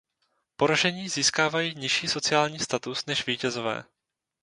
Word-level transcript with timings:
Poražení 0.55 1.09
získávají 1.09 1.75
nižší 1.75 2.07
sociální 2.07 2.59
status 2.59 3.05
než 3.05 3.25
vítězové. 3.27 3.83